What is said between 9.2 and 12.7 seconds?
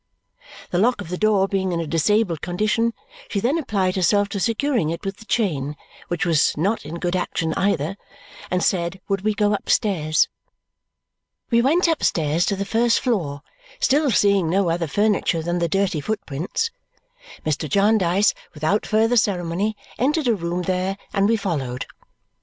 we go upstairs? We went upstairs to the